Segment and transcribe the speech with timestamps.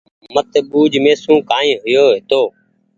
[0.33, 2.41] مت ٻوُج مهسون ڪآئي هويو هيتو